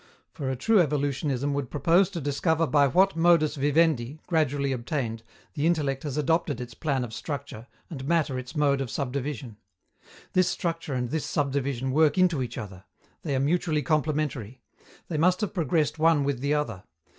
For 0.31 0.49
a 0.49 0.55
true 0.55 0.79
evolutionism 0.79 1.53
would 1.53 1.69
propose 1.69 2.09
to 2.09 2.19
discover 2.19 2.65
by 2.65 2.87
what 2.87 3.15
modus 3.15 3.53
vivendi, 3.53 4.19
gradually 4.25 4.71
obtained, 4.71 5.21
the 5.53 5.67
intellect 5.67 6.01
has 6.01 6.17
adopted 6.17 6.59
its 6.59 6.73
plan 6.73 7.03
of 7.03 7.13
structure, 7.13 7.67
and 7.87 8.07
matter 8.07 8.39
its 8.39 8.55
mode 8.55 8.81
of 8.81 8.89
subdivision. 8.89 9.57
This 10.33 10.47
structure 10.49 10.95
and 10.95 11.11
this 11.11 11.25
subdivision 11.27 11.91
work 11.91 12.17
into 12.17 12.41
each 12.41 12.57
other; 12.57 12.85
they 13.21 13.35
are 13.35 13.39
mutually 13.39 13.83
complementary; 13.83 14.63
they 15.07 15.19
must 15.19 15.39
have 15.41 15.53
progressed 15.53 15.99
one 15.99 16.23
with 16.23 16.39
the 16.39 16.55
other. 16.55 16.81